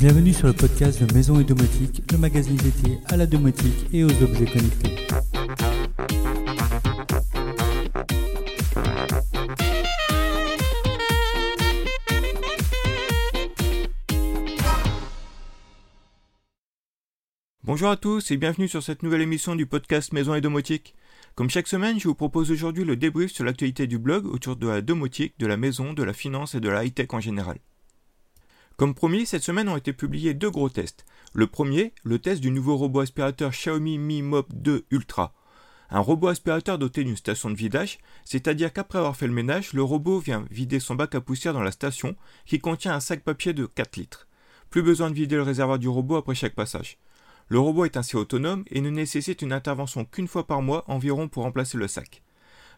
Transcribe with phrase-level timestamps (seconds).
[0.00, 4.02] Bienvenue sur le podcast de Maison et Domotique, le magazine dédié à la domotique et
[4.02, 4.96] aux objets connectés.
[17.62, 20.94] Bonjour à tous et bienvenue sur cette nouvelle émission du podcast Maison et Domotique.
[21.34, 24.66] Comme chaque semaine, je vous propose aujourd'hui le débrief sur l'actualité du blog autour de
[24.66, 27.58] la domotique, de la maison, de la finance et de la high-tech en général.
[28.80, 31.04] Comme promis, cette semaine ont été publiés deux gros tests.
[31.34, 35.34] Le premier, le test du nouveau robot aspirateur Xiaomi Mi Mop 2 Ultra.
[35.90, 39.82] Un robot aspirateur doté d'une station de vidage, c'est-à-dire qu'après avoir fait le ménage, le
[39.82, 42.16] robot vient vider son bac à poussière dans la station
[42.46, 44.28] qui contient un sac papier de 4 litres.
[44.70, 46.96] Plus besoin de vider le réservoir du robot après chaque passage.
[47.48, 51.28] Le robot est ainsi autonome et ne nécessite une intervention qu'une fois par mois environ
[51.28, 52.22] pour remplacer le sac.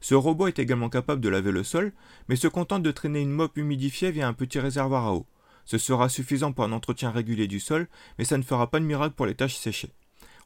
[0.00, 1.92] Ce robot est également capable de laver le sol,
[2.30, 5.26] mais se contente de traîner une mop humidifiée via un petit réservoir à eau.
[5.64, 8.84] Ce sera suffisant pour un entretien régulier du sol, mais ça ne fera pas de
[8.84, 9.92] miracle pour les tâches séchées.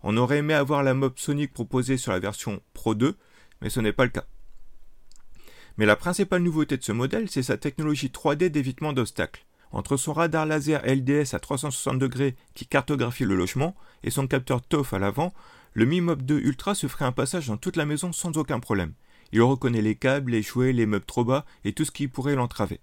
[0.02, 3.16] On aurait aimé avoir la mop sonique proposée sur la version Pro 2,
[3.62, 4.26] mais ce n'est pas le cas.
[5.76, 9.46] Mais la principale nouveauté de ce modèle, c'est sa technologie 3D d'évitement d'obstacles.
[9.72, 14.62] Entre son radar laser LDS à 360 degrés qui cartographie le logement et son capteur
[14.62, 15.32] TOF à l'avant,
[15.72, 18.60] le Mi Mop 2 Ultra se ferait un passage dans toute la maison sans aucun
[18.60, 18.92] problème.
[19.32, 22.36] Il reconnaît les câbles, les jouets, les meubles trop bas et tout ce qui pourrait
[22.36, 22.80] l'entraver.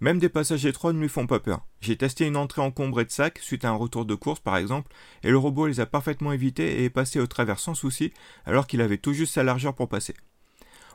[0.00, 1.66] Même des passages étroits ne lui font pas peur.
[1.80, 4.92] J'ai testé une entrée encombrée de sacs suite à un retour de course par exemple,
[5.22, 8.12] et le robot les a parfaitement évités et est passé au travers sans souci
[8.44, 10.14] alors qu'il avait tout juste sa largeur pour passer.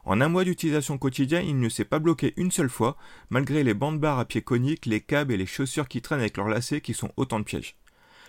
[0.06, 2.98] En un mois d'utilisation quotidienne, il ne s'est pas bloqué une seule fois,
[3.30, 6.38] malgré les bandes barres à pieds coniques, les câbles et les chaussures qui traînent avec
[6.38, 7.76] leurs lacets qui sont autant de pièges.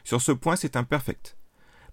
[0.05, 1.37] Sur ce point, c'est imperfect.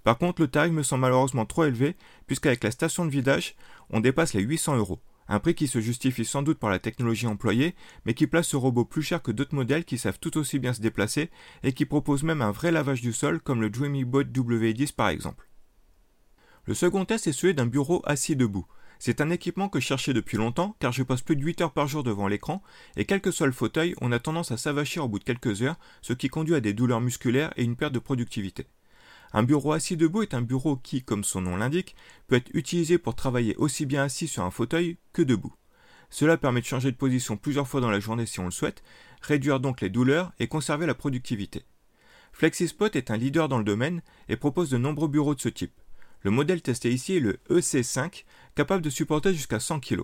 [0.03, 3.55] Par contre, le tarif me semble malheureusement trop élevé, puisqu'avec la station de vidage,
[3.89, 7.27] on dépasse les 800 euros un prix qui se justifie sans doute par la technologie
[7.27, 7.75] employée,
[8.05, 10.73] mais qui place ce robot plus cher que d'autres modèles qui savent tout aussi bien
[10.73, 11.29] se déplacer
[11.63, 15.47] et qui proposent même un vrai lavage du sol comme le DreamyBot W10 par exemple.
[16.65, 18.65] Le second test est celui d'un bureau assis debout.
[18.99, 21.73] C'est un équipement que je cherchais depuis longtemps car je passe plus de 8 heures
[21.73, 22.61] par jour devant l'écran
[22.95, 25.61] et quel que soit le fauteuil, on a tendance à s'avachir au bout de quelques
[25.61, 28.67] heures, ce qui conduit à des douleurs musculaires et une perte de productivité.
[29.33, 31.95] Un bureau assis debout est un bureau qui, comme son nom l'indique,
[32.27, 35.53] peut être utilisé pour travailler aussi bien assis sur un fauteuil que debout.
[36.09, 38.83] Cela permet de changer de position plusieurs fois dans la journée si on le souhaite,
[39.21, 41.65] réduire donc les douleurs et conserver la productivité.
[42.31, 45.73] FlexiSpot est un leader dans le domaine et propose de nombreux bureaux de ce type.
[46.21, 48.23] Le modèle testé ici est le EC5,
[48.55, 50.01] capable de supporter jusqu'à 100 kg.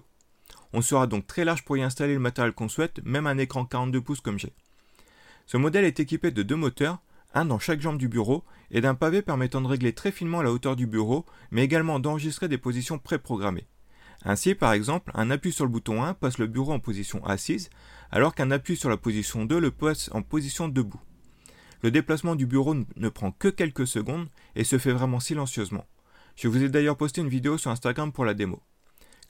[0.73, 3.65] On sera donc très large pour y installer le matériel qu'on souhaite, même un écran
[3.65, 4.53] 42 pouces comme j'ai.
[5.45, 6.99] Ce modèle est équipé de deux moteurs,
[7.33, 10.51] un dans chaque jambe du bureau, et d'un pavé permettant de régler très finement la
[10.51, 13.67] hauteur du bureau, mais également d'enregistrer des positions préprogrammées.
[14.25, 17.69] Ainsi, par exemple, un appui sur le bouton 1 passe le bureau en position assise,
[18.11, 21.01] alors qu'un appui sur la position 2 le passe en position debout.
[21.81, 25.85] Le déplacement du bureau ne prend que quelques secondes et se fait vraiment silencieusement.
[26.37, 28.61] Je vous ai d'ailleurs posté une vidéo sur Instagram pour la démo.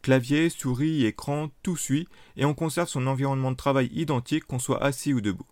[0.03, 4.83] Clavier, souris, écran, tout suit et on conserve son environnement de travail identique qu'on soit
[4.83, 5.47] assis ou debout.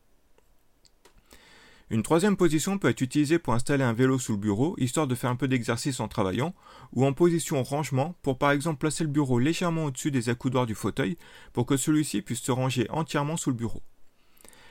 [1.92, 5.16] Une troisième position peut être utilisée pour installer un vélo sous le bureau, histoire de
[5.16, 6.56] faire un peu d'exercice en travaillant,
[6.94, 10.74] ou en position rangement pour par exemple placer le bureau légèrement au-dessus des accoudoirs du
[10.74, 11.18] fauteuil
[11.52, 13.84] pour que celui-ci puisse se ranger entièrement sous le bureau.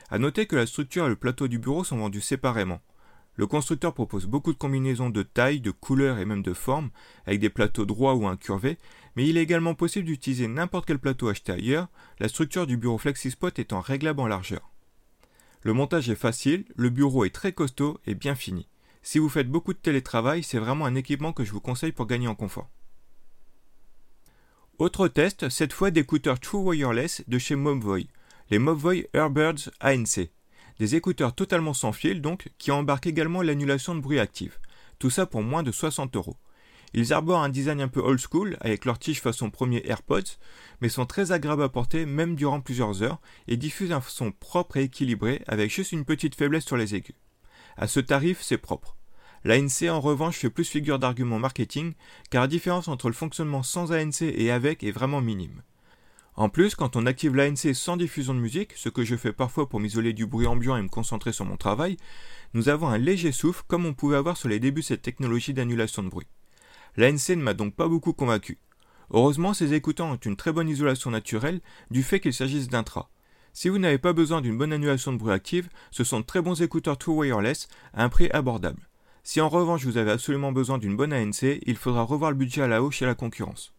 [0.09, 2.81] A noter que la structure et le plateau du bureau sont vendus séparément.
[3.35, 6.89] Le constructeur propose beaucoup de combinaisons de taille, de couleurs et même de formes,
[7.27, 8.79] avec des plateaux droits ou incurvés,
[9.15, 11.87] mais il est également possible d'utiliser n'importe quel plateau acheté ailleurs,
[12.19, 14.70] la structure du bureau FlexiSpot étant réglable en largeur.
[15.63, 18.67] Le montage est facile, le bureau est très costaud et bien fini.
[19.03, 22.07] Si vous faites beaucoup de télétravail, c'est vraiment un équipement que je vous conseille pour
[22.07, 22.69] gagner en confort.
[24.79, 28.07] Autre test, cette fois d'écouteurs True Wireless de chez Mobvoi,
[28.49, 30.31] les Mobvoi Airbirds ANC.
[30.79, 34.57] Des écouteurs totalement sans fil donc, qui embarquent également l'annulation de bruit active.
[34.97, 36.37] Tout ça pour moins de 60 euros.
[36.93, 40.37] Ils arborent un design un peu old school, avec leur tige façon premier AirPods,
[40.81, 44.77] mais sont très agréables à porter même durant plusieurs heures, et diffusent un son propre
[44.77, 47.15] et équilibré, avec juste une petite faiblesse sur les aigus.
[47.77, 48.97] À ce tarif, c'est propre.
[49.43, 51.93] L'ANC en revanche fait plus figure d'argument marketing,
[52.29, 55.63] car la différence entre le fonctionnement sans ANC et avec est vraiment minime.
[56.35, 59.67] En plus, quand on active l'ANC sans diffusion de musique, ce que je fais parfois
[59.67, 61.97] pour m'isoler du bruit ambiant et me concentrer sur mon travail,
[62.53, 65.53] nous avons un léger souffle comme on pouvait avoir sur les débuts de cette technologie
[65.53, 66.27] d'annulation de bruit.
[66.97, 68.59] L'ANC ne m'a donc pas beaucoup convaincu.
[69.11, 73.09] Heureusement, ces écouteurs ont une très bonne isolation naturelle du fait qu'il s'agisse d'intra.
[73.53, 76.41] Si vous n'avez pas besoin d'une bonne annulation de bruit active, ce sont de très
[76.41, 78.87] bons écouteurs True Wireless à un prix abordable.
[79.23, 82.61] Si en revanche vous avez absolument besoin d'une bonne ANC, il faudra revoir le budget
[82.61, 83.73] à la hausse chez la concurrence.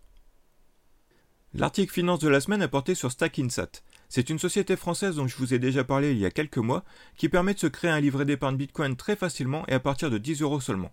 [1.54, 3.82] L'article finance de la semaine a porté sur StackInsat.
[4.08, 6.84] C'est une société française dont je vous ai déjà parlé il y a quelques mois
[7.16, 10.18] qui permet de se créer un livret d'épargne Bitcoin très facilement et à partir de
[10.18, 10.92] 10 euros seulement.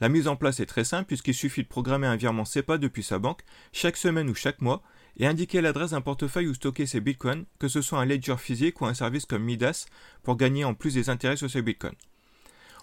[0.00, 3.02] La mise en place est très simple puisqu'il suffit de programmer un virement SEPA depuis
[3.02, 3.42] sa banque
[3.72, 4.82] chaque semaine ou chaque mois
[5.18, 8.80] et indiquer l'adresse d'un portefeuille où stocker ses bitcoins, que ce soit un ledger physique
[8.80, 9.86] ou un service comme Midas,
[10.22, 11.94] pour gagner en plus des intérêts sur ses bitcoins.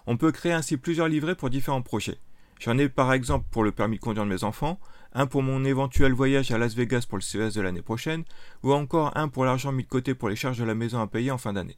[0.06, 2.20] On peut créer ainsi plusieurs livrets pour différents projets.
[2.60, 4.80] J'en ai par exemple pour le permis de conduire de mes enfants,
[5.14, 8.24] un pour mon éventuel voyage à Las Vegas pour le CES de l'année prochaine,
[8.64, 11.08] ou encore un pour l'argent mis de côté pour les charges de la maison à
[11.08, 11.78] payer en fin d'année.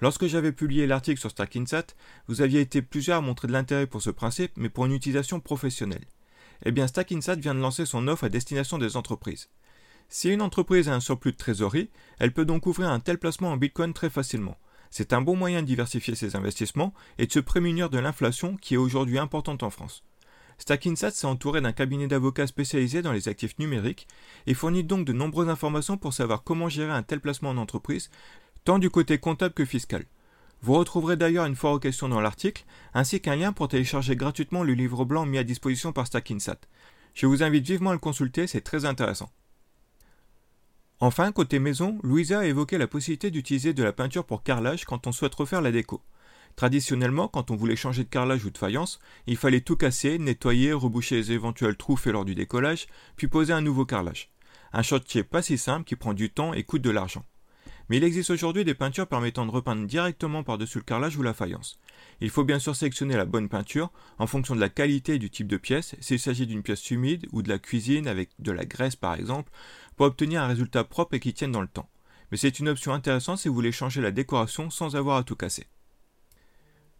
[0.00, 1.86] Lorsque j'avais publié l'article sur Stackinsat,
[2.26, 5.40] vous aviez été plusieurs à montrer de l'intérêt pour ce principe, mais pour une utilisation
[5.40, 6.06] professionnelle.
[6.64, 9.48] Eh bien, Stackinsat vient de lancer son offre à destination des entreprises.
[10.08, 13.52] Si une entreprise a un surplus de trésorerie, elle peut donc ouvrir un tel placement
[13.52, 14.58] en Bitcoin très facilement.
[14.90, 18.74] C'est un bon moyen de diversifier ses investissements et de se prémunir de l'inflation qui
[18.74, 20.02] est aujourd'hui importante en France.
[20.58, 24.08] Stackinsat s'est entouré d'un cabinet d'avocats spécialisé dans les actifs numériques
[24.46, 28.10] et fournit donc de nombreuses informations pour savoir comment gérer un tel placement en entreprise,
[28.64, 30.04] tant du côté comptable que fiscal.
[30.62, 34.62] Vous retrouverez d'ailleurs une foire aux questions dans l'article, ainsi qu'un lien pour télécharger gratuitement
[34.62, 36.60] le livre blanc mis à disposition par Stackinsat.
[37.14, 39.30] Je vous invite vivement à le consulter, c'est très intéressant.
[41.00, 45.06] Enfin, côté maison, Louisa a évoqué la possibilité d'utiliser de la peinture pour carrelage quand
[45.06, 46.02] on souhaite refaire la déco.
[46.56, 50.74] Traditionnellement, quand on voulait changer de carrelage ou de faïence, il fallait tout casser, nettoyer,
[50.74, 52.86] reboucher les éventuels trous faits lors du décollage,
[53.16, 54.30] puis poser un nouveau carrelage.
[54.74, 57.24] Un chantier pas si simple qui prend du temps et coûte de l'argent.
[57.90, 61.34] Mais il existe aujourd'hui des peintures permettant de repeindre directement par-dessus le carrelage ou la
[61.34, 61.80] faïence.
[62.20, 65.28] Il faut bien sûr sélectionner la bonne peinture en fonction de la qualité et du
[65.28, 68.64] type de pièce, s'il s'agit d'une pièce humide ou de la cuisine avec de la
[68.64, 69.50] graisse par exemple,
[69.96, 71.90] pour obtenir un résultat propre et qui tienne dans le temps.
[72.30, 75.34] Mais c'est une option intéressante si vous voulez changer la décoration sans avoir à tout
[75.34, 75.66] casser.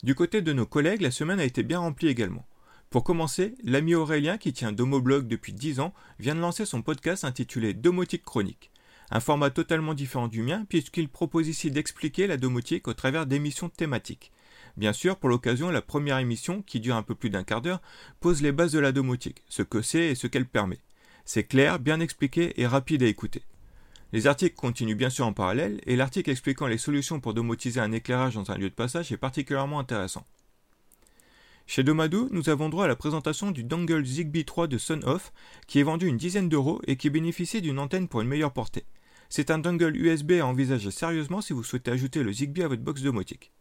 [0.02, 2.48] Du côté de nos collègues, la semaine a été bien remplie également.
[2.88, 7.22] Pour commencer, l'ami Aurélien, qui tient Domoblog depuis 10 ans, vient de lancer son podcast
[7.22, 8.72] intitulé Domotique Chronique
[9.10, 13.68] un format totalement différent du mien puisqu'il propose ici d'expliquer la domotique au travers d'émissions
[13.68, 14.32] thématiques.
[14.76, 17.82] Bien sûr, pour l'occasion, la première émission, qui dure un peu plus d'un quart d'heure,
[18.20, 20.78] pose les bases de la domotique, ce que c'est et ce qu'elle permet.
[21.24, 23.42] C'est clair, bien expliqué et rapide à écouter.
[24.12, 27.92] Les articles continuent bien sûr en parallèle, et l'article expliquant les solutions pour domotiser un
[27.92, 30.24] éclairage dans un lieu de passage est particulièrement intéressant.
[31.66, 35.32] Chez Domadou, nous avons droit à la présentation du dongle Zigbee 3 de Sonoff,
[35.68, 38.84] qui est vendu une dizaine d'euros et qui bénéficie d'une antenne pour une meilleure portée.
[39.30, 42.82] C'est un dongle USB à envisager sérieusement si vous souhaitez ajouter le Zigbee à votre
[42.82, 43.52] box domotique.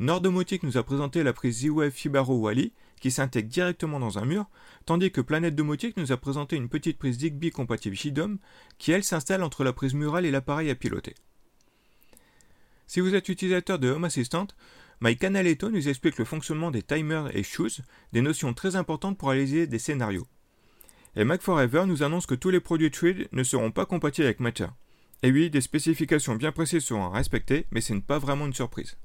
[0.00, 4.24] Nord Domotique nous a présenté la prise Z-Wave Fibaro Wally qui s'intègre directement dans un
[4.24, 4.46] mur,
[4.84, 8.38] tandis que Planète Domotique nous a présenté une petite prise Zigbee compatible JDOM
[8.78, 11.14] qui elle s'installe entre la prise murale et l'appareil à piloter.
[12.88, 14.48] Si vous êtes utilisateur de Home Assistant,
[15.00, 17.82] MyCanaletto nous explique le fonctionnement des timers et shoes,
[18.12, 20.26] des notions très importantes pour réaliser des scénarios.
[21.16, 24.40] Et Mac Forever nous annonce que tous les produits Trade ne seront pas compatibles avec
[24.40, 24.68] Matter.
[25.22, 28.96] Et oui, des spécifications bien précises seront respectées, mais ce n'est pas vraiment une surprise.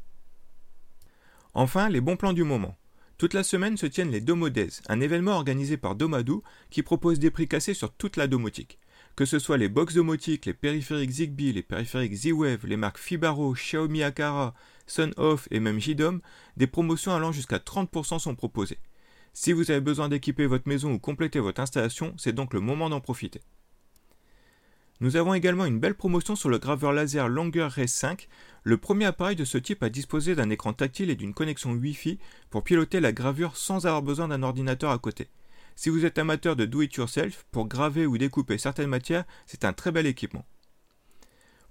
[1.53, 2.77] Enfin, les bons plans du moment.
[3.17, 7.31] Toute la semaine se tiennent les Domodes, un événement organisé par Domadou qui propose des
[7.31, 8.79] prix cassés sur toute la domotique.
[9.15, 13.53] Que ce soit les box domotiques, les périphériques Zigbee, les périphériques Z-Wave, les marques Fibaro,
[13.53, 14.55] Xiaomi Akara,
[14.87, 16.21] Sun-Off et même JDOM,
[16.57, 18.79] des promotions allant jusqu'à 30% sont proposées.
[19.33, 22.89] Si vous avez besoin d'équiper votre maison ou compléter votre installation, c'est donc le moment
[22.89, 23.41] d'en profiter.
[24.99, 28.29] Nous avons également une belle promotion sur le graveur laser Longer Ray 5,
[28.63, 32.19] le premier appareil de ce type à disposer d'un écran tactile et d'une connexion Wi-Fi
[32.51, 35.29] pour piloter la gravure sans avoir besoin d'un ordinateur à côté.
[35.75, 39.91] Si vous êtes amateur de do-it-yourself, pour graver ou découper certaines matières, c'est un très
[39.91, 40.45] bel équipement.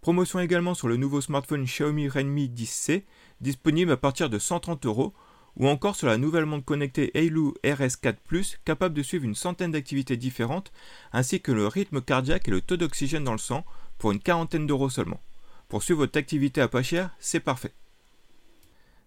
[0.01, 3.05] Promotion également sur le nouveau smartphone Xiaomi Redmi 10C,
[3.41, 5.15] disponible à partir de 130 euros,
[5.57, 9.73] ou encore sur la nouvelle montre connectée Eilu RS4 Plus, capable de suivre une centaine
[9.73, 10.73] d'activités différentes,
[11.13, 13.65] ainsi que le rythme cardiaque et le taux d'oxygène dans le sang,
[13.99, 15.21] pour une quarantaine d'euros seulement.
[15.69, 17.73] Pour suivre votre activité à pas cher, c'est parfait.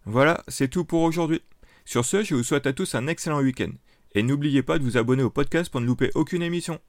[0.06, 1.42] Voilà, c'est tout pour aujourd'hui.
[1.84, 3.72] Sur ce, je vous souhaite à tous un excellent week-end.
[4.14, 6.80] Et n'oubliez pas de vous abonner au podcast pour ne louper aucune émission.